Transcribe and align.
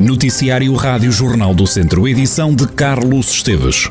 Noticiário 0.00 0.72
Rádio 0.72 1.12
Jornal 1.12 1.54
do 1.54 1.66
Centro, 1.66 2.08
edição 2.08 2.54
de 2.54 2.66
Carlos 2.66 3.30
Esteves. 3.34 3.90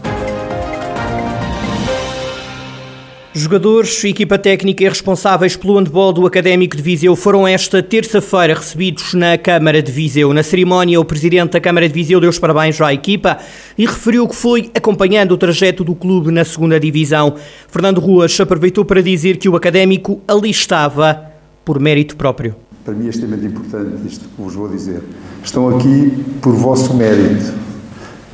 Jogadores, 3.32 4.04
equipa 4.04 4.40
técnica 4.40 4.84
e 4.84 4.90
responsáveis 4.90 5.56
pelo 5.56 5.78
handball 5.78 6.12
do 6.12 6.26
Académico 6.26 6.76
de 6.76 6.82
Viseu 6.82 7.16
foram 7.16 7.48
esta 7.48 7.84
terça-feira 7.84 8.56
recebidos 8.56 9.14
na 9.14 9.38
Câmara 9.38 9.84
de 9.84 9.92
Viseu. 9.92 10.34
Na 10.34 10.42
cerimónia, 10.42 11.00
o 11.00 11.06
presidente 11.06 11.52
da 11.52 11.62
Câmara 11.62 11.88
de 11.88 11.94
Viseu 11.94 12.20
deu 12.20 12.32
os 12.32 12.40
parabéns 12.40 12.82
à 12.82 12.92
equipa 12.92 13.38
e 13.78 13.86
referiu 13.86 14.28
que 14.28 14.36
foi 14.36 14.72
acompanhando 14.74 15.34
o 15.34 15.38
trajeto 15.38 15.84
do 15.84 15.94
clube 15.94 16.32
na 16.32 16.44
segunda 16.44 16.80
divisão. 16.80 17.36
Fernando 17.68 18.02
Ruas 18.02 18.40
aproveitou 18.40 18.84
para 18.84 19.04
dizer 19.04 19.38
que 19.38 19.48
o 19.48 19.56
Académico 19.56 20.20
ali 20.28 20.50
estava 20.50 21.24
por 21.64 21.80
mérito 21.80 22.16
próprio. 22.16 22.56
Para 22.90 22.98
mim 22.98 23.06
é 23.06 23.10
extremamente 23.10 23.46
importante 23.46 24.08
isto 24.08 24.26
que 24.28 24.42
vos 24.42 24.56
vou 24.56 24.68
dizer. 24.68 25.04
Estão 25.44 25.70
aqui 25.70 26.26
por 26.42 26.56
vosso 26.56 26.92
mérito. 26.96 27.54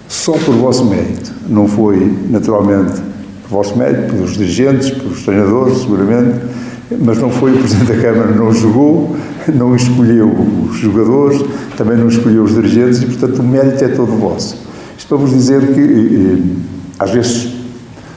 Só 0.07 0.31
por 0.31 0.55
vosso 0.55 0.85
mérito. 0.85 1.29
Não 1.49 1.67
foi, 1.67 2.17
naturalmente, 2.29 3.01
por 3.43 3.49
vosso 3.49 3.77
mérito, 3.77 4.13
pelos 4.13 4.37
dirigentes, 4.37 4.91
pelos 4.91 5.23
treinadores, 5.23 5.79
seguramente, 5.79 6.39
mas 7.01 7.17
não 7.17 7.29
foi 7.31 7.51
o 7.51 7.57
Presidente 7.57 7.91
da 7.91 8.01
Câmara, 8.01 8.31
não 8.31 8.53
jogou, 8.53 9.17
não 9.53 9.75
escolheu 9.75 10.31
os 10.69 10.77
jogadores, 10.77 11.43
também 11.75 11.97
não 11.97 12.07
escolheu 12.07 12.43
os 12.45 12.55
dirigentes 12.55 13.01
e, 13.01 13.07
portanto, 13.07 13.39
o 13.39 13.43
mérito 13.43 13.83
é 13.83 13.89
todo 13.89 14.17
vosso. 14.17 14.55
Isto 14.97 15.09
para 15.09 15.17
vos 15.17 15.31
dizer 15.31 15.73
que, 15.73 15.81
eh, 15.81 16.41
às 16.97 17.11
vezes, 17.11 17.53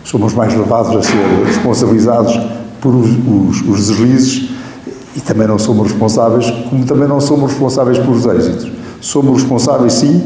somos 0.04 0.34
mais 0.34 0.54
levados 0.54 0.94
a 0.94 1.02
ser 1.02 1.44
responsabilizados 1.46 2.38
por 2.80 2.94
os, 2.94 3.10
os, 3.10 3.60
os 3.68 3.88
deslizes 3.88 4.57
e 5.18 5.20
também 5.20 5.48
não 5.48 5.58
somos 5.58 5.90
responsáveis, 5.90 6.48
como 6.70 6.84
também 6.84 7.08
não 7.08 7.20
somos 7.20 7.50
responsáveis 7.50 7.98
pelos 7.98 8.24
êxitos. 8.24 8.70
Somos 9.00 9.42
responsáveis, 9.42 9.94
sim, 9.94 10.22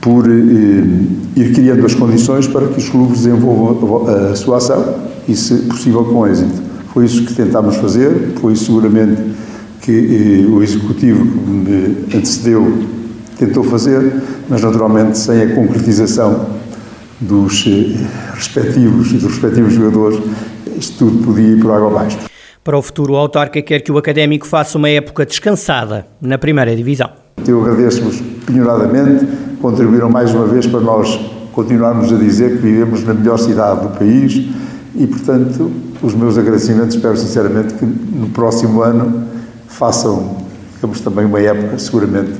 por 0.00 0.26
eh, 0.26 0.84
ir 1.36 1.52
criando 1.52 1.84
as 1.84 1.94
condições 1.94 2.46
para 2.46 2.66
que 2.68 2.78
os 2.78 2.88
clubes 2.88 3.18
desenvolvam 3.18 4.08
a, 4.08 4.34
sua 4.34 4.56
ação 4.56 4.94
e, 5.28 5.36
se 5.36 5.54
possível, 5.56 6.04
com 6.06 6.26
êxito. 6.26 6.62
Foi 6.94 7.04
isso 7.04 7.22
que 7.26 7.34
tentámos 7.34 7.76
fazer, 7.76 8.32
foi 8.40 8.56
seguramente 8.56 9.20
que 9.82 9.92
eh, 10.46 10.50
o 10.50 10.62
Executivo 10.62 11.22
que 11.22 11.50
me 11.50 12.16
antecedeu 12.16 12.78
tentou 13.38 13.62
fazer, 13.62 14.22
mas 14.48 14.62
naturalmente 14.62 15.18
sem 15.18 15.42
a 15.42 15.54
concretização 15.54 16.46
dos 17.20 17.66
eh, 17.66 17.94
respectivos, 18.34 19.12
dos 19.12 19.24
respectivos 19.24 19.74
jogadores, 19.74 20.18
isto 20.78 20.96
tudo 20.96 21.24
podia 21.26 21.48
ir 21.48 21.60
por 21.60 21.72
água 21.72 21.90
abaixo. 21.90 22.29
Para 22.62 22.76
o 22.76 22.82
futuro, 22.82 23.14
o 23.14 23.16
autarca 23.16 23.62
quer 23.62 23.80
que 23.80 23.90
o 23.90 23.96
Académico 23.96 24.46
faça 24.46 24.76
uma 24.76 24.90
época 24.90 25.24
descansada 25.24 26.06
na 26.20 26.36
primeira 26.36 26.76
divisão. 26.76 27.08
Eu 27.48 27.62
agradeço-vos 27.62 28.20
penhoradamente, 28.44 29.26
contribuíram 29.62 30.10
mais 30.10 30.34
uma 30.34 30.44
vez 30.44 30.66
para 30.66 30.80
nós 30.80 31.18
continuarmos 31.52 32.12
a 32.12 32.16
dizer 32.16 32.50
que 32.50 32.58
vivemos 32.58 33.02
na 33.02 33.14
melhor 33.14 33.38
cidade 33.38 33.80
do 33.80 33.98
país 33.98 34.46
e, 34.94 35.06
portanto, 35.06 35.72
os 36.02 36.14
meus 36.14 36.36
agradecimentos, 36.36 36.96
espero 36.96 37.16
sinceramente 37.16 37.72
que 37.72 37.86
no 37.86 38.28
próximo 38.28 38.82
ano 38.82 39.26
façam, 39.66 40.36
digamos, 40.74 41.00
também 41.00 41.24
uma 41.24 41.40
época, 41.40 41.78
seguramente 41.78 42.32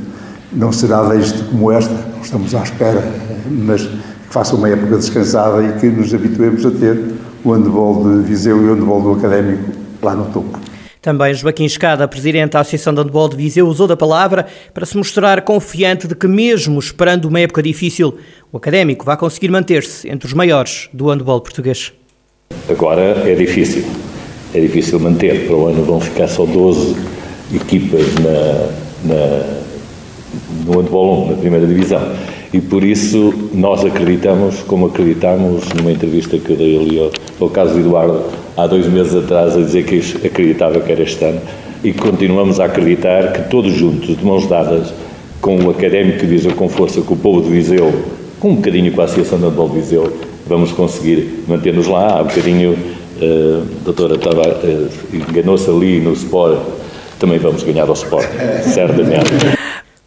não 0.52 0.70
será 0.70 1.02
de 1.14 1.44
como 1.44 1.72
esta, 1.72 1.94
não 1.94 2.22
estamos 2.22 2.54
à 2.54 2.62
espera, 2.62 3.02
mas 3.48 3.86
que 3.86 3.98
façam 4.28 4.58
uma 4.58 4.68
época 4.68 4.98
descansada 4.98 5.62
e 5.62 5.72
que 5.80 5.86
nos 5.86 6.12
habituemos 6.12 6.66
a 6.66 6.70
ter 6.70 7.14
o 7.42 7.52
handball 7.52 8.04
de 8.04 8.22
Viseu 8.28 8.60
e 8.60 8.68
o 8.68 8.74
handball 8.74 9.00
do 9.00 9.12
Académico 9.12 9.80
lá 10.02 10.14
no 10.14 10.26
topo. 10.32 10.58
Também 11.02 11.32
Joaquim 11.32 11.64
Escada, 11.64 12.06
presidente 12.06 12.52
da 12.52 12.60
Associação 12.60 12.92
de 12.92 13.00
Handball 13.00 13.30
de 13.30 13.36
Viseu, 13.36 13.66
usou 13.66 13.88
da 13.88 13.96
palavra 13.96 14.46
para 14.74 14.84
se 14.84 14.96
mostrar 14.98 15.40
confiante 15.42 16.06
de 16.06 16.14
que, 16.14 16.28
mesmo 16.28 16.78
esperando 16.78 17.24
uma 17.24 17.40
época 17.40 17.62
difícil, 17.62 18.18
o 18.52 18.58
académico 18.58 19.04
vai 19.06 19.16
conseguir 19.16 19.50
manter-se 19.50 20.10
entre 20.10 20.26
os 20.26 20.34
maiores 20.34 20.90
do 20.92 21.08
handball 21.08 21.40
português. 21.40 21.94
Agora 22.68 23.00
é 23.00 23.34
difícil. 23.34 23.82
É 24.52 24.60
difícil 24.60 25.00
manter. 25.00 25.46
Para 25.46 25.56
o 25.56 25.66
ano 25.68 25.82
vão 25.84 26.00
ficar 26.00 26.28
só 26.28 26.44
12 26.44 26.94
equipas 27.54 28.14
na, 28.16 29.14
na, 29.14 29.62
no 30.66 30.80
handball 30.80 31.28
1, 31.28 31.30
na 31.30 31.36
primeira 31.38 31.66
divisão. 31.66 32.14
E 32.52 32.60
por 32.60 32.82
isso 32.82 33.32
nós 33.54 33.84
acreditamos, 33.84 34.60
como 34.62 34.86
acreditamos 34.86 35.68
numa 35.68 35.92
entrevista 35.92 36.36
que 36.36 36.50
eu 36.50 36.56
dei 36.56 36.76
ali 36.76 36.98
ao, 36.98 37.10
ao 37.40 37.48
caso 37.48 37.74
de 37.74 37.80
Eduardo, 37.80 38.22
há 38.56 38.66
dois 38.66 38.86
meses 38.86 39.14
atrás 39.14 39.56
a 39.56 39.60
dizer 39.60 39.84
que 39.84 40.26
acreditava 40.26 40.80
que 40.80 40.90
era 40.90 41.02
este 41.02 41.24
ano 41.24 41.40
e 41.82 41.92
continuamos 41.92 42.60
a 42.60 42.66
acreditar 42.66 43.32
que 43.32 43.48
todos 43.48 43.72
juntos, 43.72 44.16
de 44.16 44.24
mãos 44.24 44.46
dadas, 44.46 44.92
com 45.40 45.56
o 45.64 45.70
Académico 45.70 46.18
de 46.18 46.26
Viseu, 46.26 46.52
com 46.52 46.68
força, 46.68 47.00
com 47.00 47.14
o 47.14 47.16
povo 47.16 47.40
de 47.42 47.48
Viseu, 47.48 47.90
com 48.38 48.50
um 48.50 48.56
bocadinho 48.56 48.92
com 48.92 49.00
a 49.00 49.04
Associação 49.04 49.38
de 49.38 49.46
Handball 49.46 49.68
de 49.70 49.76
Viseu, 49.76 50.12
vamos 50.46 50.72
conseguir 50.72 51.44
manter-nos 51.48 51.86
lá. 51.86 52.18
Há 52.18 52.22
um 52.22 52.26
bocadinho, 52.26 52.72
uh, 52.72 53.62
a 53.80 53.84
doutora 53.84 54.16
estava, 54.16 54.42
uh, 54.42 54.88
enganou-se 55.30 55.70
ali 55.70 56.00
no 56.00 56.12
Sport, 56.12 56.58
também 57.18 57.38
vamos 57.38 57.62
ganhar 57.62 57.88
ao 57.88 57.94
Sport, 57.94 58.28
certamente. 58.62 59.30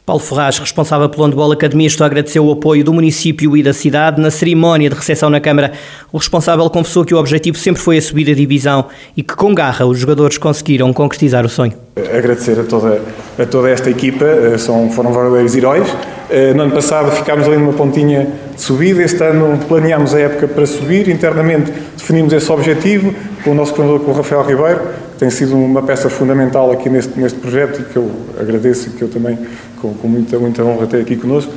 Paulo 0.06 0.22
Ferraz, 0.22 0.60
responsável 0.60 1.08
pelo 1.08 1.24
handball 1.24 1.54
academista, 1.54 2.06
agradeceu 2.06 2.46
o 2.46 2.52
apoio 2.52 2.84
do 2.84 2.92
município 2.92 3.56
e 3.56 3.64
da 3.64 3.72
cidade 3.72 4.20
na 4.20 4.30
cerimónia 4.30 4.90
de 4.90 4.96
recepção 4.98 5.30
na 5.30 5.40
Câmara. 5.40 5.72
O 6.12 6.18
responsável 6.18 6.70
confessou 6.70 7.06
que 7.06 7.16
o 7.16 7.18
objetivo 7.18 7.58
sempre 7.58 7.82
foi 7.82 7.98
a 7.98 8.02
subida 8.02 8.32
a 8.32 8.36
divisão 8.36 8.88
e 9.16 9.24
que 9.24 9.34
com 9.34 9.56
garra 9.56 9.86
os 9.86 9.98
jogadores 9.98 10.38
conseguiram 10.38 10.92
concretizar 10.92 11.46
o 11.46 11.50
sonho. 11.50 11.72
Agradecer 11.96 12.60
a 12.60 12.66
toda, 12.66 13.02
a 13.40 13.46
toda 13.46 13.70
esta 13.70 13.90
equipa, 13.90 14.26
eh, 14.26 14.58
são, 14.58 14.90
foram 14.90 15.14
verdadeiros 15.14 15.56
heróis. 15.56 15.88
Eh, 16.30 16.54
no 16.54 16.64
ano 16.64 16.74
passado 16.74 17.10
ficámos 17.12 17.48
ali 17.48 17.56
numa 17.56 17.72
pontinha 17.72 18.28
de 18.54 18.62
subida, 18.62 19.02
este 19.02 19.24
ano 19.24 19.58
planeámos 19.70 20.14
a 20.14 20.20
época 20.20 20.50
para 20.50 20.66
subir, 20.66 21.08
internamente 21.08 21.72
definimos 21.98 22.34
esse 22.34 22.52
objetivo 22.52 23.16
com 23.42 23.52
o 23.52 23.54
nosso 23.54 23.74
treinador, 23.74 24.02
com 24.02 24.12
o 24.12 24.14
Rafael 24.14 24.44
Ribeiro, 24.44 24.82
tem 25.24 25.30
sido 25.30 25.56
uma 25.56 25.82
peça 25.82 26.10
fundamental 26.10 26.70
aqui 26.70 26.90
neste, 26.90 27.18
neste 27.18 27.40
projeto 27.40 27.80
e 27.80 27.86
que 27.86 27.96
eu 27.96 28.12
agradeço 28.38 28.90
e 28.90 28.92
que 28.92 29.02
eu 29.02 29.08
também 29.08 29.40
com, 29.82 29.94
com 29.94 30.06
muita, 30.06 30.38
muita 30.38 30.62
honra 30.66 30.86
ter 30.86 31.00
aqui 31.00 31.16
conosco. 31.16 31.50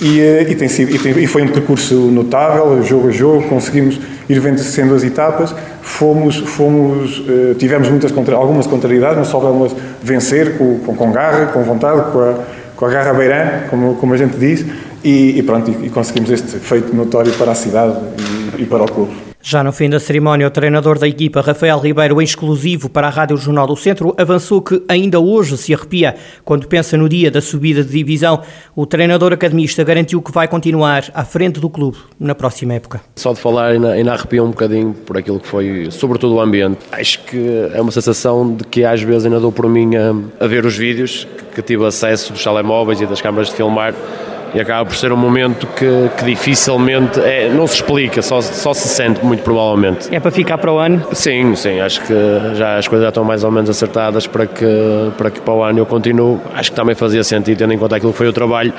E, 0.00 0.18
eh, 0.18 0.50
e, 0.50 0.56
tem 0.56 0.66
sido, 0.66 0.92
e, 0.92 0.98
tem, 0.98 1.12
e, 1.16 1.28
foi 1.28 1.42
um 1.42 1.46
percurso 1.46 1.94
notável, 1.94 2.82
jogo 2.82 3.10
a 3.10 3.10
jogo, 3.12 3.48
conseguimos 3.48 4.00
ir 4.28 4.40
vencendo 4.40 4.92
as 4.92 5.04
etapas, 5.04 5.54
fomos, 5.82 6.38
fomos, 6.38 7.22
eh, 7.28 7.54
tivemos 7.56 7.88
muitas, 7.88 8.12
algumas 8.32 8.66
contrariedades, 8.66 9.18
mas 9.18 9.28
soubemos 9.28 9.72
vencer 10.02 10.58
com, 10.58 10.80
com, 10.80 10.96
com, 10.96 11.12
garra, 11.12 11.46
com 11.46 11.62
vontade, 11.62 12.10
com 12.10 12.18
a, 12.18 12.34
com 12.74 12.86
a 12.86 12.90
garra 12.90 13.14
beirã, 13.14 13.68
como, 13.70 13.94
como 13.94 14.14
a 14.14 14.16
gente 14.16 14.36
diz, 14.36 14.66
e, 15.04 15.40
pronto, 15.44 15.70
e, 15.70 15.88
conseguimos 15.90 16.28
este 16.28 16.58
feito 16.58 16.92
notório 16.92 17.32
para 17.34 17.52
a 17.52 17.54
cidade 17.54 17.96
e 18.58 18.64
para 18.64 18.82
o 18.82 18.90
clube. 18.90 19.31
Já 19.44 19.64
no 19.64 19.72
fim 19.72 19.90
da 19.90 19.98
cerimónia, 19.98 20.46
o 20.46 20.50
treinador 20.50 21.00
da 21.00 21.08
equipa, 21.08 21.40
Rafael 21.40 21.76
Ribeiro, 21.80 22.22
em 22.22 22.24
exclusivo 22.24 22.88
para 22.88 23.08
a 23.08 23.10
Rádio 23.10 23.36
Jornal 23.36 23.66
do 23.66 23.74
Centro, 23.74 24.14
avançou 24.16 24.62
que 24.62 24.80
ainda 24.88 25.18
hoje 25.18 25.56
se 25.58 25.74
arrepia 25.74 26.14
quando 26.44 26.68
pensa 26.68 26.96
no 26.96 27.08
dia 27.08 27.28
da 27.28 27.40
subida 27.40 27.82
de 27.82 27.90
divisão. 27.90 28.40
O 28.76 28.86
treinador 28.86 29.32
academista 29.32 29.82
garantiu 29.82 30.22
que 30.22 30.30
vai 30.30 30.46
continuar 30.46 31.10
à 31.12 31.24
frente 31.24 31.58
do 31.58 31.68
clube 31.68 31.98
na 32.20 32.36
próxima 32.36 32.74
época. 32.74 33.00
Só 33.16 33.32
de 33.32 33.40
falar 33.40 33.72
ainda, 33.72 33.90
ainda 33.90 34.12
arrepia 34.12 34.44
um 34.44 34.50
bocadinho 34.50 34.94
por 34.94 35.18
aquilo 35.18 35.40
que 35.40 35.48
foi, 35.48 35.88
sobretudo 35.90 36.36
o 36.36 36.40
ambiente. 36.40 36.78
Acho 36.92 37.18
que 37.24 37.68
é 37.74 37.80
uma 37.80 37.90
sensação 37.90 38.54
de 38.54 38.62
que 38.62 38.84
às 38.84 39.02
vezes 39.02 39.24
ainda 39.24 39.40
dou 39.40 39.50
por 39.50 39.68
mim 39.68 39.96
a, 39.96 40.44
a 40.44 40.46
ver 40.46 40.64
os 40.64 40.76
vídeos, 40.76 41.26
que, 41.36 41.56
que 41.56 41.62
tive 41.62 41.84
acesso 41.84 42.32
dos 42.32 42.44
telemóveis 42.44 43.00
e 43.00 43.06
das 43.06 43.20
câmaras 43.20 43.48
de 43.48 43.54
filmar 43.54 43.92
e 44.54 44.60
acaba 44.60 44.84
por 44.84 44.96
ser 44.96 45.12
um 45.12 45.16
momento 45.16 45.66
que, 45.68 46.10
que 46.16 46.24
dificilmente 46.24 47.20
é, 47.20 47.48
não 47.48 47.66
se 47.66 47.76
explica, 47.76 48.22
só, 48.22 48.40
só 48.40 48.74
se 48.74 48.88
sente 48.88 49.24
muito 49.24 49.42
provavelmente. 49.42 50.14
É 50.14 50.20
para 50.20 50.30
ficar 50.30 50.58
para 50.58 50.72
o 50.72 50.78
ano? 50.78 51.04
Sim, 51.12 51.54
sim, 51.54 51.80
acho 51.80 52.00
que 52.02 52.14
já 52.54 52.78
as 52.78 52.86
coisas 52.86 53.04
já 53.04 53.08
estão 53.08 53.24
mais 53.24 53.44
ou 53.44 53.50
menos 53.50 53.70
acertadas 53.70 54.26
para 54.26 54.46
que 54.46 54.66
para 55.16 55.30
que 55.30 55.40
para 55.40 55.54
o 55.54 55.62
ano 55.62 55.78
eu 55.78 55.86
continuo. 55.86 56.40
Acho 56.54 56.70
que 56.70 56.76
também 56.76 56.94
fazia 56.94 57.24
sentido 57.24 57.58
tendo 57.58 57.72
em 57.72 57.78
conta 57.78 57.96
aquilo 57.96 58.12
que 58.12 58.18
foi 58.18 58.28
o 58.28 58.32
trabalho 58.32 58.72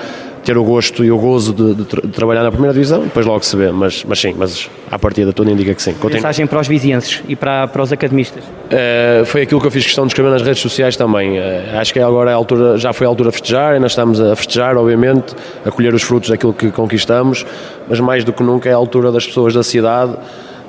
ter 0.44 0.58
o 0.58 0.64
gosto 0.64 1.04
e 1.04 1.12
o 1.12 1.18
gozo 1.18 1.54
de, 1.54 1.74
de, 1.74 1.84
de, 1.84 2.08
trabalhar 2.10 2.44
na 2.44 2.52
primeira 2.52 2.74
divisão, 2.74 3.04
depois 3.04 3.26
logo 3.26 3.44
se 3.44 3.56
vê, 3.56 3.72
mas, 3.72 4.04
mas 4.04 4.20
sim, 4.20 4.36
mas 4.38 4.70
à 4.92 5.00
partida 5.00 5.32
tudo 5.32 5.50
indica 5.50 5.74
que 5.74 5.82
sim. 5.82 5.94
Continua. 5.94 6.16
Mensagem 6.16 6.46
para 6.46 6.60
os 6.60 6.68
vizinhenses 6.68 7.24
e 7.28 7.36
para, 7.36 7.68
para 7.68 7.82
os 7.82 7.92
academistas? 7.92 8.44
Uh, 8.44 9.26
foi 9.26 9.44
aquilo 9.44 9.62
que 9.62 9.68
eu 9.68 9.72
fiz 9.72 9.86
questão 9.86 10.06
de 10.06 10.12
escrever 10.12 10.32
nas 10.32 10.42
redes 10.42 10.62
sociais 10.62 10.96
também. 10.98 11.40
Uh, 11.40 11.78
acho 11.80 11.94
que 11.94 12.00
agora 12.00 12.32
é 12.32 12.34
a 12.34 12.38
altura, 12.38 12.78
já 12.78 12.92
foi 12.92 13.08
a 13.08 13.10
altura 13.10 13.30
de 13.30 13.38
festejar, 13.38 13.74
ainda 13.74 13.88
estamos 13.88 14.20
a 14.20 14.36
festejar, 14.36 14.76
obviamente, 14.76 15.36
a 15.66 15.72
colher 15.72 15.94
os 15.94 16.04
frutos 16.04 16.30
daquilo 16.30 16.54
que 16.54 16.72
conquistamos, 16.72 17.46
mas 17.88 18.00
mais 18.00 18.24
do 18.24 18.34
que 18.34 18.44
nunca 18.44 18.70
é 18.70 18.74
a 18.74 18.76
altura 18.76 19.12
das 19.12 19.26
pessoas 19.26 19.54
da 19.54 19.64
cidade 19.64 20.16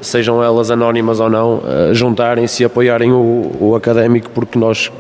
sejam 0.04 0.42
elas 0.42 0.70
anónimas 0.70 1.20
ou 1.20 1.28
não, 1.28 1.56
uh, 1.56 1.94
juntarem-se 1.94 2.62
e 2.62 2.66
apoiarem 2.66 3.12
o, 3.12 3.52
o 3.60 3.74
académico, 3.74 4.30
porque 4.30 4.58
nós 4.58 4.90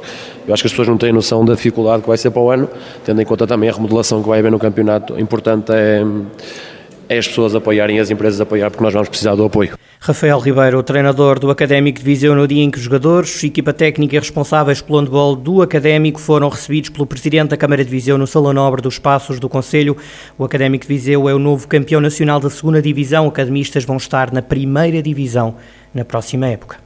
eu 0.46 0.52
acho 0.52 0.62
que 0.62 0.66
as 0.66 0.72
pessoas 0.72 0.88
não 0.88 0.98
têm 0.98 1.10
noção 1.10 1.42
da 1.44 1.54
dificuldade 1.54 2.02
que 2.02 2.08
vai 2.08 2.18
ser 2.18 2.30
para 2.30 2.42
o 2.42 2.50
ano, 2.50 2.68
tendo 3.02 3.20
em 3.20 3.24
conta 3.24 3.46
também 3.46 3.70
a 3.70 3.72
remodelação 3.72 4.22
que 4.22 4.28
vai 4.28 4.40
haver 4.40 4.52
no 4.52 4.58
campeonato. 4.58 5.18
Importante 5.18 5.72
é, 5.72 6.04
é 7.08 7.18
as 7.18 7.28
pessoas 7.28 7.54
apoiarem 7.54 7.98
as 8.00 8.10
empresas 8.10 8.40
apoiar, 8.40 8.70
porque 8.70 8.82
nós 8.82 8.92
vamos 8.92 9.08
precisar 9.08 9.34
do 9.34 9.44
apoio. 9.44 9.78
Rafael 10.00 10.38
Ribeiro, 10.38 10.82
treinador 10.82 11.38
do 11.38 11.50
Académico 11.50 11.98
de 11.98 12.04
Viseu, 12.04 12.34
no 12.34 12.46
dia 12.46 12.62
em 12.62 12.70
que 12.70 12.76
os 12.76 12.84
jogadores, 12.84 13.42
equipa 13.42 13.72
técnica 13.72 14.16
e 14.16 14.18
responsáveis 14.18 14.80
pelo 14.82 14.98
handball 14.98 15.34
do 15.34 15.62
Académico 15.62 16.20
foram 16.20 16.48
recebidos 16.48 16.90
pelo 16.90 17.06
Presidente 17.06 17.48
da 17.50 17.56
Câmara 17.56 17.84
de 17.84 17.90
Viseu 17.90 18.18
no 18.18 18.26
Salão 18.26 18.52
Nobre 18.52 18.82
dos 18.82 18.98
Passos 18.98 19.40
do 19.40 19.48
Conselho. 19.48 19.96
O 20.36 20.44
Académico 20.44 20.86
de 20.86 20.88
Viseu 20.88 21.28
é 21.28 21.34
o 21.34 21.38
novo 21.38 21.66
campeão 21.66 22.00
nacional 22.00 22.38
da 22.38 22.50
segunda 22.50 22.82
Divisão. 22.82 23.26
Academistas 23.26 23.84
vão 23.84 23.96
estar 23.96 24.30
na 24.30 24.42
primeira 24.42 25.02
Divisão 25.02 25.54
na 25.94 26.04
próxima 26.04 26.48
época. 26.48 26.83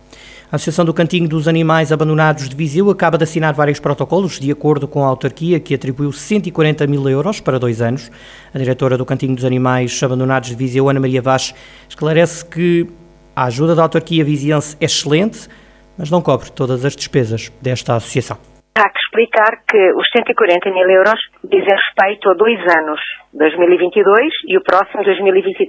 A 0.50 0.56
Associação 0.56 0.82
do 0.82 0.94
Cantinho 0.94 1.28
dos 1.28 1.46
Animais 1.46 1.92
Abandonados 1.92 2.48
de 2.48 2.56
Viseu 2.56 2.88
acaba 2.88 3.18
de 3.18 3.24
assinar 3.24 3.52
vários 3.52 3.78
protocolos 3.78 4.40
de 4.40 4.50
acordo 4.50 4.88
com 4.88 5.04
a 5.04 5.06
autarquia 5.06 5.60
que 5.60 5.74
atribuiu 5.74 6.10
140 6.10 6.86
mil 6.86 7.06
euros 7.06 7.38
para 7.38 7.58
dois 7.58 7.82
anos. 7.82 8.10
A 8.54 8.56
diretora 8.56 8.96
do 8.96 9.04
Cantinho 9.04 9.34
dos 9.34 9.44
Animais 9.44 10.02
Abandonados 10.02 10.48
de 10.48 10.56
Viseu, 10.56 10.88
Ana 10.88 11.00
Maria 11.00 11.20
Vaz, 11.20 11.52
esclarece 11.86 12.48
que 12.48 12.86
a 13.36 13.44
ajuda 13.44 13.74
da 13.74 13.82
autarquia 13.82 14.24
viziense 14.24 14.74
é 14.80 14.86
excelente, 14.86 15.50
mas 15.98 16.10
não 16.10 16.22
cobre 16.22 16.50
todas 16.50 16.82
as 16.82 16.96
despesas 16.96 17.52
desta 17.60 17.96
associação. 17.96 18.38
Há 18.74 18.88
que 18.88 19.00
explicar 19.00 19.52
que 19.68 19.92
os 19.92 20.08
140 20.16 20.70
mil 20.70 20.88
euros 20.88 21.20
dizem 21.44 21.76
respeito 21.76 22.30
a 22.30 22.32
dois 22.32 22.58
anos, 22.74 23.00
2022 23.34 24.32
e 24.46 24.56
o 24.56 24.62
próximo 24.62 25.04
2023. 25.04 25.68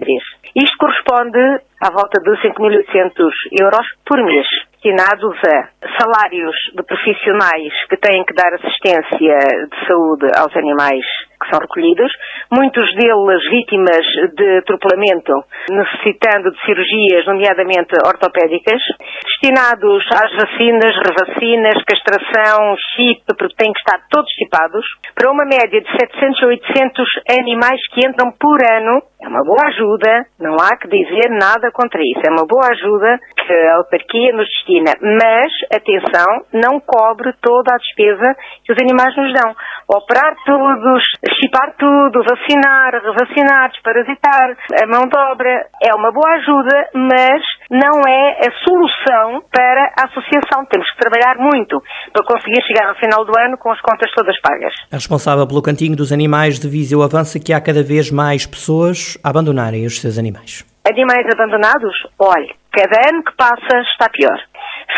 Isto 0.55 0.77
corresponde 0.77 1.37
à 1.81 1.91
volta 1.91 2.21
de 2.21 2.31
5.800 2.47 3.29
euros 3.59 3.85
por 4.05 4.23
mês 4.23 4.47
destinados 4.79 5.35
a 5.43 5.89
salários 5.99 6.55
de 6.73 6.83
profissionais 6.83 7.73
que 7.89 7.97
têm 7.97 8.23
que 8.23 8.33
dar 8.33 8.53
assistência 8.53 9.37
de 9.67 9.87
saúde 9.87 10.27
aos 10.37 10.55
animais 10.55 11.03
que 11.39 11.49
são 11.49 11.59
recolhidos, 11.59 12.11
muitos 12.51 12.83
deles 12.95 13.41
vítimas 13.49 14.03
de 14.35 14.57
atropelamento, 14.59 15.31
necessitando 15.71 16.51
de 16.51 16.59
cirurgias, 16.65 17.25
nomeadamente 17.25 17.95
ortopédicas, 18.05 18.81
destinados 19.23 20.03
às 20.11 20.31
vacinas, 20.35 20.93
revacinas, 20.99 21.83
castração, 21.87 22.75
chip, 22.95 23.23
porque 23.37 23.55
têm 23.55 23.71
que 23.71 23.79
estar 23.79 24.03
todos 24.11 24.29
chipados, 24.35 24.85
para 25.15 25.31
uma 25.31 25.45
média 25.45 25.79
de 25.79 25.89
700 25.89 26.43
a 26.43 26.47
800 26.47 27.07
animais 27.39 27.79
que 27.93 28.05
entram 28.05 28.31
por 28.37 28.59
ano. 28.59 29.01
É 29.19 29.27
uma 29.27 29.43
boa 29.43 29.67
ajuda, 29.67 30.25
não 30.39 30.55
há 30.55 30.77
que 30.79 30.87
dizer 30.87 31.27
nada 31.35 31.69
contra 31.73 31.99
isso. 31.99 32.23
É 32.23 32.31
uma 32.31 32.47
boa 32.47 32.63
ajuda 32.71 33.19
que 33.35 33.51
a 33.51 33.75
autarquia 33.75 34.31
nos 34.31 34.47
destina, 34.47 34.95
mas, 34.95 35.51
atenção, 35.75 36.47
não 36.53 36.79
cobre 36.79 37.33
toda 37.41 37.75
a 37.75 37.77
despesa 37.77 38.31
que 38.63 38.71
os 38.71 38.79
animais 38.79 39.11
nos 39.17 39.33
dão. 39.33 39.51
Operar 39.91 40.35
todos, 40.45 41.03
chipar 41.35 41.75
tudo, 41.75 42.23
vacinar, 42.23 42.95
revacinar, 42.95 43.71
desparasitar, 43.71 44.55
a 44.83 44.87
mão 44.87 45.03
de 45.03 45.19
obra 45.19 45.67
é 45.83 45.93
uma 45.95 46.13
boa 46.13 46.31
ajuda, 46.39 46.87
mas 46.95 47.43
não 47.69 47.99
é 48.07 48.39
a 48.39 48.51
solução 48.63 49.43
para 49.51 49.99
a 49.99 50.07
associação. 50.07 50.63
Temos 50.71 50.89
que 50.91 50.97
trabalhar 50.97 51.35
muito 51.37 51.81
para 52.13 52.25
conseguir 52.25 52.63
chegar 52.63 52.87
ao 52.87 52.95
final 52.95 53.25
do 53.25 53.33
ano 53.37 53.57
com 53.57 53.69
as 53.71 53.81
contas 53.81 54.09
todas 54.15 54.39
pagas. 54.39 54.73
A 54.91 54.95
responsável 54.95 55.45
pelo 55.45 55.61
Cantinho 55.61 55.97
dos 55.97 56.13
Animais 56.13 56.57
de 56.57 56.69
Viseu 56.69 57.03
avança 57.03 57.37
que 57.37 57.51
há 57.51 57.59
cada 57.59 57.83
vez 57.83 58.09
mais 58.09 58.45
pessoas 58.45 59.08
abandonarem 59.23 59.85
os 59.85 59.99
seus 59.99 60.17
animais. 60.17 60.65
Animais 60.85 61.25
abandonados? 61.31 61.93
Olhe, 62.17 62.55
cada 62.71 63.09
ano 63.09 63.23
que 63.23 63.35
passa 63.35 63.81
está 63.91 64.09
pior. 64.09 64.37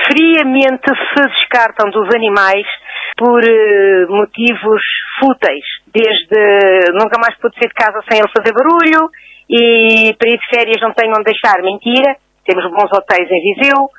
Friamente 0.07 0.87
se 0.87 1.27
descartam 1.27 1.89
dos 1.91 2.07
animais 2.15 2.65
por 3.17 3.43
uh, 3.43 4.07
motivos 4.09 4.81
fúteis, 5.19 5.65
desde 5.93 6.91
nunca 6.93 7.19
mais 7.19 7.37
pude 7.39 7.55
sair 7.55 7.69
de 7.69 7.75
casa 7.75 7.99
sem 8.09 8.19
ele 8.19 8.31
fazer 8.35 8.53
barulho 8.53 9.11
e 9.49 10.15
para 10.17 10.29
ir 10.31 10.39
de 10.39 10.47
férias 10.49 10.81
não 10.81 10.93
tenho 10.93 11.11
onde 11.11 11.25
deixar, 11.25 11.61
mentira, 11.61 12.15
temos 12.45 12.63
bons 12.71 12.89
hotéis 12.91 13.29
em 13.29 13.53
Viseu, 13.53 13.89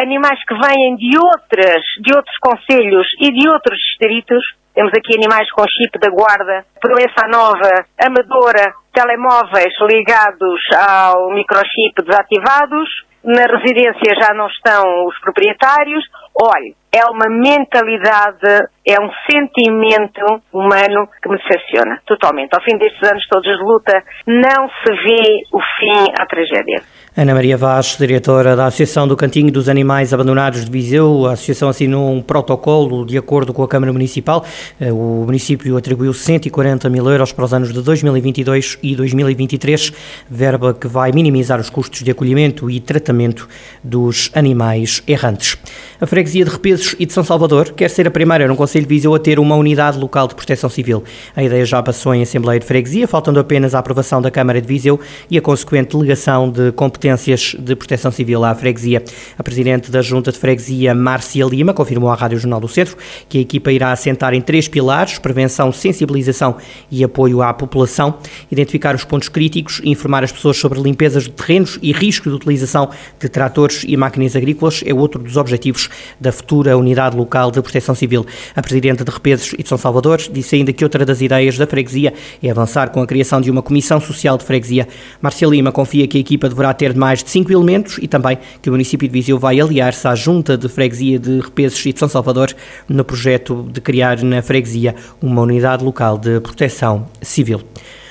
animais 0.00 0.38
que 0.44 0.54
vêm 0.54 0.96
de 0.96 1.16
outras, 1.16 1.82
de 2.00 2.14
outros 2.14 2.36
conselhos 2.38 3.06
e 3.20 3.32
de 3.32 3.48
outros 3.48 3.78
distritos, 3.78 4.44
temos 4.74 4.92
aqui 4.92 5.16
animais 5.16 5.50
com 5.50 5.64
chip 5.66 5.98
da 5.98 6.10
guarda, 6.10 6.64
promessa 6.78 7.26
nova, 7.26 7.84
amadora, 7.98 8.72
telemóveis 8.98 9.72
ligados 9.82 10.60
ao 10.76 11.30
microchip 11.30 12.02
desativados, 12.04 12.88
na 13.22 13.46
residência 13.46 14.14
já 14.20 14.34
não 14.34 14.48
estão 14.48 15.06
os 15.06 15.16
proprietários. 15.20 16.04
Olhe, 16.34 16.74
é 16.92 17.04
uma 17.04 17.28
mentalidade, 17.28 18.66
é 18.86 19.00
um 19.00 19.10
sentimento 19.30 20.24
humano 20.52 21.08
que 21.22 21.28
me 21.28 21.38
decepciona 21.38 22.00
totalmente. 22.06 22.54
Ao 22.54 22.62
fim 22.62 22.76
destes 22.76 23.08
anos 23.08 23.26
todos 23.28 23.46
de 23.46 23.62
luta, 23.62 24.02
não 24.26 24.68
se 24.68 24.92
vê 25.04 25.42
o 25.52 25.60
fim 25.60 26.12
à 26.18 26.26
tragédia. 26.26 26.82
Ana 27.20 27.34
Maria 27.34 27.56
Vaz, 27.56 27.96
diretora 27.98 28.54
da 28.54 28.66
Associação 28.66 29.08
do 29.08 29.16
Cantinho 29.16 29.50
dos 29.50 29.68
Animais 29.68 30.14
Abandonados 30.14 30.64
de 30.64 30.70
Viseu, 30.70 31.26
a 31.26 31.32
associação 31.32 31.68
assinou 31.68 32.12
um 32.12 32.22
protocolo 32.22 33.04
de 33.04 33.18
acordo 33.18 33.52
com 33.52 33.60
a 33.60 33.66
Câmara 33.66 33.92
Municipal. 33.92 34.44
Eh, 34.78 34.92
o 34.92 35.24
município 35.26 35.76
atribuiu 35.76 36.14
140 36.14 36.88
mil 36.88 37.10
euros 37.10 37.32
para 37.32 37.44
os 37.44 37.52
anos 37.52 37.72
de 37.72 37.82
2022 37.82 38.78
e 38.84 38.94
2023, 38.94 39.92
verba 40.30 40.72
que 40.72 40.86
vai 40.86 41.10
minimizar 41.10 41.58
os 41.58 41.68
custos 41.68 42.04
de 42.04 42.12
acolhimento 42.12 42.70
e 42.70 42.78
tratamento 42.78 43.48
dos 43.82 44.30
animais 44.32 45.02
errantes. 45.04 45.58
A 46.00 46.06
freguesia 46.06 46.44
de 46.44 46.52
Repesos 46.52 46.94
e 47.00 47.04
de 47.04 47.12
São 47.12 47.24
Salvador 47.24 47.72
quer 47.72 47.90
ser 47.90 48.06
a 48.06 48.12
primeira 48.12 48.46
no 48.46 48.54
Conselho 48.54 48.86
de 48.86 48.94
Viseu 48.94 49.12
a 49.12 49.18
ter 49.18 49.40
uma 49.40 49.56
unidade 49.56 49.98
local 49.98 50.28
de 50.28 50.36
proteção 50.36 50.70
civil. 50.70 51.02
A 51.34 51.42
ideia 51.42 51.64
já 51.64 51.82
passou 51.82 52.14
em 52.14 52.22
Assembleia 52.22 52.60
de 52.60 52.66
Freguesia, 52.66 53.08
faltando 53.08 53.40
apenas 53.40 53.74
a 53.74 53.80
aprovação 53.80 54.22
da 54.22 54.30
Câmara 54.30 54.60
de 54.60 54.68
Viseu 54.68 55.00
e 55.28 55.36
a 55.36 55.42
consequente 55.42 55.96
delegação 55.96 56.48
de 56.48 56.70
competências 57.08 57.56
de 57.58 57.74
proteção 57.74 58.10
civil 58.10 58.44
à 58.44 58.54
freguesia. 58.54 59.02
A 59.38 59.42
Presidente 59.42 59.90
da 59.90 60.02
Junta 60.02 60.30
de 60.30 60.38
Freguesia, 60.38 60.94
Márcia 60.94 61.44
Lima, 61.44 61.72
confirmou 61.72 62.10
à 62.10 62.14
Rádio 62.14 62.38
Jornal 62.38 62.60
do 62.60 62.68
Centro 62.68 62.96
que 63.28 63.38
a 63.38 63.40
equipa 63.40 63.72
irá 63.72 63.92
assentar 63.92 64.34
em 64.34 64.40
três 64.40 64.68
pilares, 64.68 65.18
prevenção, 65.18 65.72
sensibilização 65.72 66.56
e 66.90 67.02
apoio 67.02 67.40
à 67.42 67.52
população, 67.54 68.18
identificar 68.50 68.94
os 68.94 69.04
pontos 69.04 69.28
críticos 69.28 69.80
e 69.82 69.90
informar 69.90 70.22
as 70.22 70.32
pessoas 70.32 70.56
sobre 70.58 70.80
limpezas 70.80 71.24
de 71.24 71.30
terrenos 71.30 71.78
e 71.80 71.92
risco 71.92 72.28
de 72.28 72.36
utilização 72.36 72.90
de 73.18 73.28
tratores 73.28 73.84
e 73.86 73.96
máquinas 73.96 74.36
agrícolas 74.36 74.82
é 74.84 74.92
outro 74.92 75.22
dos 75.22 75.36
objetivos 75.36 75.88
da 76.20 76.32
futura 76.32 76.76
Unidade 76.76 77.16
Local 77.16 77.50
de 77.50 77.62
Proteção 77.62 77.94
Civil. 77.94 78.26
A 78.54 78.62
Presidente 78.62 79.02
de 79.02 79.10
Repesos 79.10 79.54
e 79.54 79.62
de 79.62 79.68
São 79.68 79.78
Salvador 79.78 80.18
disse 80.30 80.56
ainda 80.56 80.72
que 80.72 80.84
outra 80.84 81.04
das 81.06 81.20
ideias 81.20 81.56
da 81.56 81.66
freguesia 81.66 82.12
é 82.42 82.50
avançar 82.50 82.90
com 82.90 83.00
a 83.00 83.06
criação 83.06 83.40
de 83.40 83.50
uma 83.50 83.62
Comissão 83.62 84.00
Social 84.00 84.36
de 84.36 84.44
Freguesia. 84.44 84.88
Marcia 85.22 85.48
Lima 85.48 85.72
confia 85.72 86.06
que 86.06 86.18
a 86.18 86.20
equipa 86.20 86.48
deverá 86.48 86.74
ter 86.74 86.94
mais 86.98 87.22
de 87.22 87.30
cinco 87.30 87.52
elementos 87.52 87.98
e 88.02 88.08
também 88.08 88.38
que 88.60 88.68
o 88.68 88.72
município 88.72 89.08
de 89.08 89.12
Viseu 89.12 89.38
vai 89.38 89.60
aliar-se 89.60 90.06
à 90.06 90.14
Junta 90.14 90.58
de 90.58 90.68
Freguesia 90.68 91.18
de 91.18 91.40
Repesos 91.40 91.84
e 91.86 91.92
de 91.92 91.98
São 91.98 92.08
Salvador 92.08 92.54
no 92.88 93.04
projeto 93.04 93.68
de 93.72 93.80
criar 93.80 94.22
na 94.22 94.42
freguesia 94.42 94.94
uma 95.22 95.42
Unidade 95.42 95.84
Local 95.84 96.18
de 96.18 96.40
Proteção 96.40 97.06
Civil. 97.22 97.62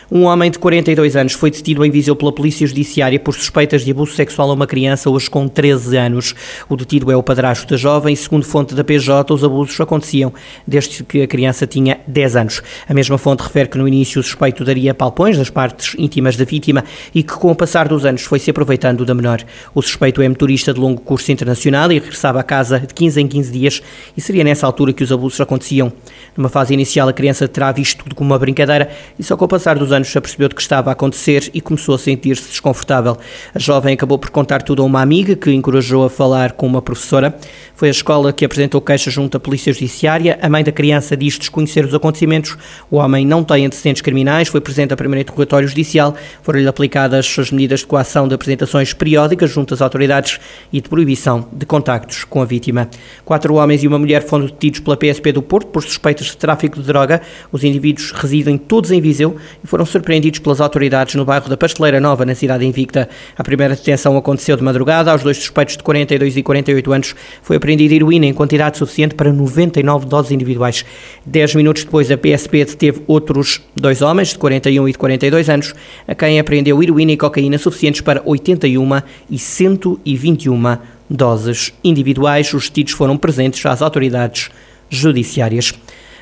Um 0.10 0.24
homem 0.24 0.50
de 0.50 0.58
42 0.58 1.18
anos 1.18 1.34
foi 1.34 1.52
detido 1.52 1.84
em 1.84 1.92
Viseu 1.92 2.16
pela 2.16 2.32
Polícia 2.32 2.66
Judiciária 2.66 3.20
por 3.20 3.36
suspeitas 3.36 3.84
de 3.84 3.92
abuso 3.92 4.14
sexual 4.14 4.50
a 4.50 4.54
uma 4.54 4.66
criança, 4.66 5.10
hoje 5.10 5.30
com 5.30 5.50
13 5.50 5.98
anos. 5.98 6.34
O 6.70 6.78
detido 6.78 7.12
é 7.12 7.18
o 7.18 7.22
padrasto 7.22 7.68
da 7.68 7.76
jovem. 7.76 8.16
Segundo 8.16 8.46
fonte 8.46 8.74
da 8.74 8.86
PJ, 8.86 9.34
os 9.34 9.44
abusos 9.44 9.78
aconteciam 9.82 10.32
desde 10.66 11.04
que 11.04 11.24
a 11.24 11.28
criança 11.28 11.68
tinha 11.68 12.00
10 12.08 12.36
anos. 12.38 12.62
A 12.88 12.94
mesma 12.94 13.18
fonte 13.18 13.44
refere 13.44 13.68
que 13.68 13.78
no 13.78 13.86
início 13.86 14.22
o 14.22 14.24
suspeito 14.24 14.64
daria 14.64 14.94
palpões 14.94 15.38
nas 15.38 15.50
partes 15.50 15.94
íntimas 16.00 16.38
da 16.38 16.46
vítima 16.46 16.86
e 17.14 17.22
que 17.22 17.34
com 17.34 17.52
o 17.52 17.56
passar 17.56 17.90
dos 17.90 18.06
anos 18.06 18.22
foi 18.22 18.40
se 18.40 18.50
aproveitando 18.50 19.04
da 19.04 19.14
menor. 19.14 19.44
O 19.76 19.82
suspeito 19.82 20.22
é 20.22 20.30
motorista 20.30 20.74
de 20.74 20.80
longo 20.80 21.02
curso 21.02 21.34
internacional 21.34 21.92
e 21.92 21.96
regressava 21.96 22.40
a 22.40 22.44
casa 22.44 22.80
de 22.80 22.94
15 22.94 23.20
em 23.20 23.28
15 23.28 23.52
dias 23.52 23.84
e 24.16 24.22
seria 24.22 24.46
nessa 24.46 24.66
altura 24.66 24.94
que 24.94 25.04
os 25.04 25.12
abusos 25.12 25.42
aconteciam. 25.42 25.92
Numa 26.38 26.48
fase 26.48 26.74
inicial, 26.74 27.10
a 27.10 27.14
criança 27.14 27.46
terá 27.46 27.74
visto 27.74 28.06
tudo 28.06 28.16
como 28.16 28.30
uma 28.32 28.40
brincadeira 28.40 28.90
e 29.20 29.24
só 29.24 29.36
com 29.36 29.44
o 29.44 29.48
passar 29.50 29.78
dos 29.78 29.92
anos 29.92 29.97
anos 29.98 30.16
apercebeu 30.16 30.48
de 30.48 30.56
que 30.56 30.62
estava 30.62 30.90
a 30.90 30.94
acontecer 30.94 31.50
e 31.54 31.60
começou 31.60 31.96
a 31.96 32.00
sentir-se 32.00 32.50
desconfortável. 32.50 33.18
A 33.54 33.60
jovem 33.60 33.94
acabou 33.94 34.18
por 34.18 34.30
contar 34.30 34.62
tudo 34.62 34.82
a 34.82 34.86
uma 34.86 35.02
amiga 35.02 35.36
que 35.36 35.52
encorajou 35.52 36.06
a 36.06 36.10
falar 36.10 36.54
com 36.54 36.66
uma 36.66 36.82
professora. 36.82 37.38
Foi 37.78 37.90
a 37.90 37.92
escola 37.92 38.34
que 38.34 38.44
apresentou 38.44 38.82
queixa 38.82 39.12
junto 39.12 39.38
à 39.38 39.40
Polícia 39.40 39.72
Judiciária. 39.72 40.40
A 40.42 40.50
mãe 40.50 40.64
da 40.64 40.72
criança 40.72 41.16
diz 41.16 41.38
desconhecer 41.38 41.86
os 41.86 41.94
acontecimentos. 41.94 42.58
O 42.90 42.96
homem 42.96 43.24
não 43.24 43.44
tem 43.44 43.68
antecedentes 43.68 44.02
criminais, 44.02 44.48
foi 44.48 44.60
presente 44.60 44.96
a 44.96 44.98
primeiro 44.98 45.22
interrogatório 45.22 45.68
judicial. 45.68 46.16
Foram-lhe 46.42 46.68
aplicadas 46.68 47.36
as 47.38 47.52
medidas 47.52 47.82
de 47.82 47.86
coação 47.86 48.28
de 48.28 48.34
apresentações 48.34 48.94
periódicas 48.94 49.52
junto 49.52 49.76
às 49.76 49.82
autoridades 49.84 50.40
e 50.74 50.82
de 50.82 50.90
proibição 50.90 51.48
de 51.54 51.68
contactos 51.68 52.24
com 52.24 52.42
a 52.42 52.46
vítima. 52.46 52.90
Quatro 53.24 53.54
homens 53.54 53.84
e 53.84 53.88
uma 53.88 54.00
mulher 54.00 54.24
foram 54.24 54.48
detidos 54.48 54.80
pela 54.80 54.98
PSP 54.98 55.32
do 55.32 55.44
Porto 55.44 55.68
por 55.68 55.84
suspeitas 55.84 56.26
de 56.26 56.38
tráfico 56.38 56.80
de 56.82 56.88
droga. 56.88 57.22
Os 57.52 57.64
indivíduos 57.64 58.10
residem 58.12 58.58
todos 58.58 58.90
em 58.90 59.00
Viseu 59.00 59.36
e 59.64 59.68
foram 59.68 59.86
surpreendidos 59.86 60.40
pelas 60.40 60.60
autoridades 60.60 61.14
no 61.14 61.24
bairro 61.24 61.48
da 61.48 61.56
Pasteleira 61.56 62.00
Nova, 62.00 62.26
na 62.26 62.34
cidade 62.34 62.66
invicta. 62.66 63.08
A 63.38 63.44
primeira 63.44 63.76
detenção 63.76 64.18
aconteceu 64.18 64.58
de 64.58 64.64
madrugada. 64.64 65.12
Aos 65.12 65.22
dois 65.22 65.38
suspeitos 65.38 65.78
de 65.78 65.84
42 65.84 66.38
e 66.38 66.42
48 66.42 66.92
anos 66.92 67.16
foi 67.44 67.56
apreendida 67.68 67.96
heroína 67.96 68.26
em 68.26 68.34
quantidade 68.34 68.78
suficiente 68.78 69.14
para 69.14 69.34
99 69.34 70.06
doses 70.06 70.32
individuais. 70.32 70.86
Dez 71.26 71.54
minutos 71.54 71.84
depois, 71.84 72.10
a 72.10 72.18
PSP 72.18 72.64
deteve 72.64 73.02
outros 73.06 73.62
dois 73.76 74.02
homens, 74.02 74.30
de 74.30 74.38
41 74.38 74.88
e 74.88 74.92
de 74.94 74.98
42 74.98 75.50
anos, 75.50 75.76
a 76.08 76.16
quem 76.16 76.40
apreendeu 76.40 76.82
heroína 76.82 77.12
e 77.12 77.18
cocaína 77.18 77.58
suficientes 77.58 78.00
para 78.00 78.22
81 78.24 79.02
e 79.30 79.38
121 79.38 80.78
doses 81.10 81.74
individuais. 81.84 82.54
Os 82.54 82.70
detidos 82.70 82.94
foram 82.94 83.18
presentes 83.18 83.66
às 83.66 83.82
autoridades 83.82 84.50
judiciárias. 84.90 85.74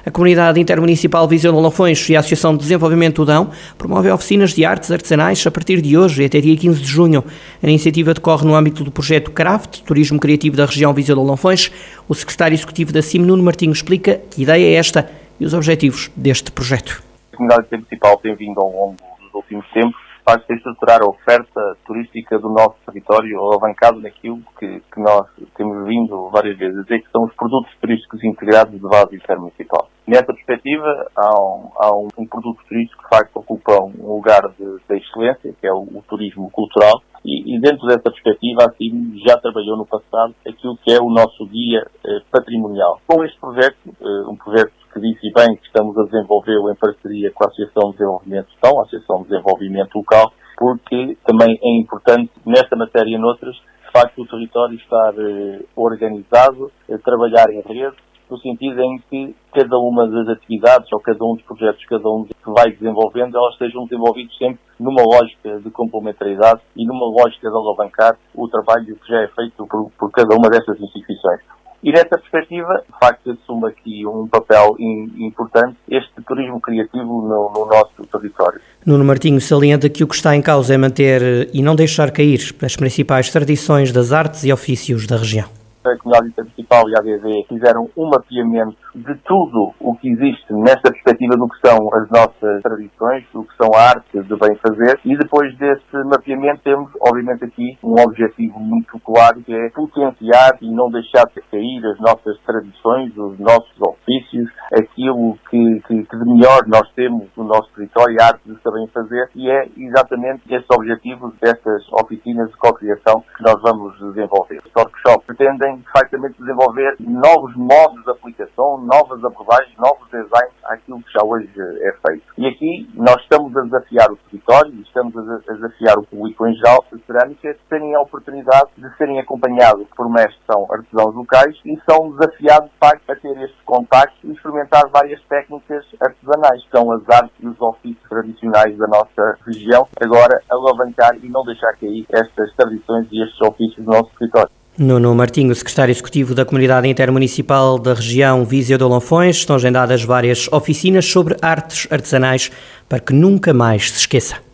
A 0.05 0.12
Comunidade 0.12 0.59
Intermunicipal 0.59 1.27
Viseu 1.27 1.51
de 1.51 1.59
Lafões 1.59 2.07
e 2.09 2.15
a 2.15 2.19
Associação 2.19 2.53
de 2.53 2.59
Desenvolvimento 2.59 3.24
do 3.24 3.25
Dão 3.25 3.50
promovem 3.75 4.12
oficinas 4.12 4.53
de 4.53 4.63
artes 4.63 4.91
artesanais 4.91 5.43
a 5.47 5.50
partir 5.50 5.81
de 5.81 5.97
hoje 5.97 6.21
e 6.21 6.25
até 6.27 6.39
dia 6.39 6.55
15 6.55 6.79
de 6.79 6.88
junho. 6.88 7.24
A 7.63 7.67
iniciativa 7.67 8.13
decorre 8.13 8.45
no 8.45 8.53
âmbito 8.53 8.83
do 8.83 8.91
projeto 8.91 9.31
CRAFT, 9.31 9.81
Turismo 9.81 10.19
Criativo 10.19 10.55
da 10.55 10.67
região 10.67 10.93
Viseu 10.93 11.15
de 11.15 11.24
Lafões. 11.24 11.71
O 12.07 12.13
secretário 12.13 12.53
executivo 12.53 12.93
da 12.93 13.01
CIM, 13.01 13.21
Nuno 13.21 13.41
Martinho, 13.41 13.71
explica 13.71 14.21
que 14.29 14.43
ideia 14.43 14.63
é 14.63 14.74
esta 14.75 15.09
e 15.39 15.45
os 15.45 15.55
objetivos 15.55 16.12
deste 16.15 16.51
projeto. 16.51 17.01
A 17.33 17.38
Comunidade 17.38 17.65
Intermunicipal 17.65 18.17
tem 18.17 18.35
vindo 18.35 18.59
ao 18.59 18.71
longo 18.71 18.97
dos 19.24 19.33
últimos 19.33 19.65
tempos 19.74 20.04
faz-se 20.25 20.51
estruturar 20.53 21.01
a 21.03 21.08
oferta 21.08 21.77
turística 21.86 22.39
do 22.39 22.50
nosso 22.50 22.75
território, 22.86 23.39
alavancado 23.39 24.01
naquilo 24.01 24.41
que, 24.60 24.82
que, 24.91 25.00
nós 25.00 25.27
temos 25.55 25.88
vindo 25.88 26.29
várias 26.32 26.58
vezes 26.58 26.79
a 26.79 26.82
dizer, 26.82 27.01
que 27.01 27.12
são 27.12 27.25
os 27.25 27.36
produtos 27.36 27.72
turísticos 27.79 28.24
integrados 28.24 28.74
de 28.74 28.79
base 28.79 29.15
intermunicipal. 29.15 29.88
Nessa 30.08 30.34
perspectiva, 30.34 31.08
há 31.15 31.39
um, 31.39 31.72
há 31.77 31.96
um, 31.96 32.08
um 32.17 32.27
produto 32.27 32.60
turístico 32.67 33.03
que, 33.03 33.10
de 33.10 33.17
facto, 33.17 33.38
ocupa 33.38 33.79
um 33.84 34.15
lugar 34.15 34.41
de, 34.58 34.65
de 34.65 34.98
excelência, 34.98 35.53
que 35.60 35.67
é 35.67 35.72
o, 35.72 35.82
o 35.82 36.03
turismo 36.08 36.50
cultural, 36.50 37.01
e, 37.24 37.55
e, 37.55 37.60
dentro 37.60 37.88
dessa 37.88 38.03
perspectiva, 38.03 38.65
assim, 38.65 39.20
já 39.27 39.36
trabalhou 39.38 39.77
no 39.77 39.86
passado 39.86 40.36
aquilo 40.48 40.77
que 40.77 40.91
é 40.91 41.00
o 41.00 41.10
nosso 41.10 41.46
guia 41.48 41.84
eh, 42.05 42.22
patrimonial. 42.32 43.01
Com 43.08 43.24
este 43.24 43.39
projeto, 43.39 43.77
eh, 44.00 44.29
um 44.29 44.36
projeto 44.36 44.72
que 44.95 45.01
disse 45.01 45.29
bem 45.33 45.57
que 45.57 45.67
estamos 45.67 45.97
a 45.97 46.03
desenvolver 46.03 46.55
em 46.71 46.75
parceria 46.75 47.29
com 47.31 47.43
a 47.43 47.47
Associação 47.47 47.91
de 47.91 47.97
Desenvolvimento 47.97 48.47
Estão, 48.53 48.79
a 48.79 48.83
Associação 48.83 49.23
de 49.23 49.29
Desenvolvimento 49.29 49.95
Local, 49.95 50.31
porque 50.57 51.17
também 51.25 51.59
é 51.61 51.81
importante, 51.81 52.31
nesta 52.45 52.77
matéria 52.77 53.13
e 53.13 53.17
noutras, 53.17 53.55
de 53.55 53.91
facto 53.91 54.21
o 54.21 54.25
território 54.25 54.75
estar 54.75 55.13
eh, 55.17 55.65
organizado, 55.75 56.71
eh, 56.87 56.97
trabalhar 56.99 57.49
em 57.51 57.59
rede, 57.61 57.95
no 58.29 58.39
sentido 58.39 58.81
em 58.81 58.97
que 59.09 59.35
cada 59.53 59.77
uma 59.77 60.07
das 60.07 60.29
atividades 60.29 60.87
ou 60.93 60.99
cada 61.01 61.23
um 61.25 61.35
dos 61.35 61.43
projetos, 61.43 61.85
cada 61.85 62.09
um 62.09 62.23
que 62.23 62.51
vai 62.55 62.71
desenvolvendo, 62.71 63.37
elas 63.37 63.57
sejam 63.57 63.83
desenvolvidos 63.83 64.35
sempre 64.37 64.59
numa 64.79 65.03
lógica 65.03 65.59
de 65.59 65.69
complementaridade 65.71 66.61
e 66.75 66.85
numa 66.85 67.05
lógica 67.05 67.49
de 67.49 67.55
alavancar 67.55 68.17
o 68.33 68.47
trabalho 68.47 68.95
que 68.95 69.07
já 69.09 69.21
é 69.21 69.27
feito 69.27 69.67
por, 69.67 69.91
por 69.99 70.09
cada 70.11 70.35
uma 70.35 70.49
destas 70.49 70.79
instituições. 70.79 71.54
E 71.85 71.91
nessa 71.91 72.17
perspectiva, 72.17 72.83
de 72.91 72.99
facto, 72.99 73.29
assume 73.29 73.67
aqui 73.67 74.07
um 74.07 74.27
papel 74.27 74.75
importante 74.79 75.77
este 75.87 76.19
turismo 76.27 76.59
criativo 76.59 77.21
no, 77.21 77.51
no, 77.53 77.67
nosso 77.67 78.03
território. 78.11 78.59
Nuno 78.83 79.05
Martinho 79.05 79.39
salienta 79.39 79.87
que 79.87 80.03
o 80.03 80.07
que 80.07 80.15
está 80.15 80.35
em 80.35 80.41
causa 80.41 80.73
é 80.73 80.77
manter 80.77 81.47
e 81.53 81.61
não 81.61 81.75
deixar 81.75 82.09
cair 82.09 82.39
as 82.63 82.75
principais 82.75 83.29
tradições 83.29 83.91
das 83.91 84.11
artes 84.11 84.43
e 84.43 84.51
ofícios 84.51 85.05
da 85.05 85.17
região 85.17 85.47
a 85.91 85.97
Comunidade 85.97 86.29
Intermunicipal 86.29 86.89
e 86.89 86.95
a 86.95 86.99
ADV 86.99 87.45
fizeram 87.47 87.89
um 87.95 88.09
mapeamento 88.09 88.77
de 88.95 89.15
tudo 89.25 89.73
o 89.79 89.95
que 89.95 90.09
existe 90.09 90.53
nesta 90.53 90.91
perspectiva 90.91 91.35
do 91.35 91.47
que 91.47 91.67
são 91.67 91.77
as 91.93 92.09
nossas 92.09 92.61
tradições, 92.61 93.25
do 93.33 93.43
que 93.43 93.55
são 93.57 93.69
a 93.73 93.89
arte 93.89 94.21
de 94.21 94.35
bem 94.35 94.55
fazer 94.55 94.99
e 95.05 95.17
depois 95.17 95.55
desse 95.57 95.97
mapeamento 96.05 96.61
temos, 96.63 96.91
obviamente, 97.01 97.45
aqui 97.45 97.77
um 97.83 97.99
objetivo 98.01 98.59
muito 98.59 98.99
claro 98.99 99.41
que 99.41 99.53
é 99.53 99.69
potenciar 99.69 100.57
e 100.61 100.71
não 100.71 100.89
deixar 100.89 101.25
de 101.25 101.41
cair 101.51 101.85
as 101.85 101.99
nossas 101.99 102.37
tradições, 102.45 103.15
os 103.17 103.37
nossos 103.39 103.75
ofícios, 103.81 104.49
aquilo 104.73 105.37
que, 105.49 105.81
que, 105.87 106.03
que 106.03 106.17
de 106.17 106.25
melhor 106.25 106.61
nós 106.67 106.89
temos 106.95 107.27
no 107.35 107.43
nosso 107.43 107.69
território, 107.75 108.17
a 108.21 108.25
arte 108.27 108.41
de 108.45 108.61
saber 108.61 108.87
fazer 108.93 109.29
e 109.35 109.49
é 109.49 109.67
exatamente 109.77 110.41
esse 110.49 110.65
objetivo 110.71 111.33
destas 111.41 111.83
oficinas 111.91 112.49
de 112.49 112.57
co-criação 112.57 113.23
que 113.35 113.43
nós 113.43 113.61
vamos 113.61 113.97
desenvolver. 113.99 114.61
Os 114.65 114.71
workshops 114.75 115.25
pretendem 115.25 115.75
perfeitamente 115.77 116.39
desenvolver 116.39 116.96
novos 117.00 117.55
modos 117.55 118.03
de 118.03 118.12
aplicação, 118.12 118.77
novas 118.82 119.24
abordagens, 119.24 119.75
novos 119.77 120.10
designs 120.10 120.53
àquilo 120.65 121.01
que 121.01 121.13
já 121.13 121.24
hoje 121.24 121.50
é 121.58 121.94
feito. 122.08 122.24
E 122.38 122.48
aqui 122.48 122.89
nós 122.94 123.22
estamos 123.22 123.55
a 123.58 123.62
desafiar 123.62 124.12
o 124.12 124.17
território, 124.17 124.74
estamos 124.82 125.17
a 125.17 125.53
desafiar 125.53 125.98
o 125.98 126.03
público 126.03 126.48
em 126.48 126.53
geral 126.55 126.84
de 126.91 127.01
cerâmica, 127.05 127.55
terem 127.70 127.96
a 127.96 128.01
oportunidade 128.01 128.70
de 128.77 128.98
serem 128.98 129.20
acompanhados 129.20 129.88
por 129.96 130.10
mestres 130.10 130.36
que 130.36 130.51
são 130.51 130.67
artesãos 130.72 131.15
locais 131.15 131.55
e 131.65 131.79
são 131.89 132.12
desafiados, 132.12 132.70
de 132.70 132.77
facto, 132.77 133.10
a 133.10 133.15
ter 133.15 133.38
este 133.41 133.63
contacto 133.63 134.15
e 134.24 134.32
experimentar 134.32 134.88
várias 134.89 135.22
técnicas 135.24 135.86
artesanais, 136.00 136.63
que 136.63 136.77
são 136.77 136.91
as 136.91 137.10
artes 137.10 137.36
e 137.39 137.48
os 137.48 137.60
ofícios 137.62 138.10
tradicionais 138.10 138.77
da 138.77 138.88
nossa 138.88 139.38
região, 139.46 139.88
agora 140.01 140.41
alavancar 140.50 141.15
e 141.22 141.29
não 141.29 141.44
deixar 141.44 141.74
cair 141.77 142.05
estas 142.10 142.53
tradições 142.55 143.08
e 143.12 143.24
estes 143.24 143.41
ofícios 143.41 143.84
do 143.84 143.91
nosso 143.91 144.10
território. 144.17 144.51
Nuno 144.77 145.15
Martinho, 145.15 145.55
secretário 145.55 145.94
executivo 145.94 146.36
da 146.36 146.44
Comunidade 146.44 146.89
Intermunicipal 146.89 147.79
da 147.79 147.94
região 147.94 148.44
Viseu 148.44 148.77
de 148.77 148.84
Olonfões, 148.84 149.38
estão 149.38 149.55
agendadas 149.55 150.03
várias 150.03 150.50
oficinas 150.51 151.05
sobre 151.05 151.38
artes 151.41 151.88
artesanais 151.89 152.51
para 152.89 153.00
que 153.00 153.13
nunca 153.13 153.53
mais 153.53 153.89
se 153.91 154.00
esqueça. 154.00 154.44